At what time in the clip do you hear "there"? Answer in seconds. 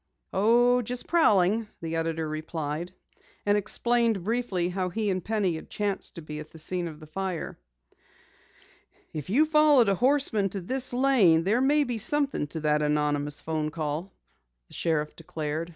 11.43-11.61